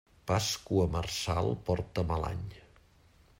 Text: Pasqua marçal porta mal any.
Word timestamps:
Pasqua 0.29 0.85
marçal 0.95 1.51
porta 1.69 2.05
mal 2.15 2.27
any. 2.31 2.43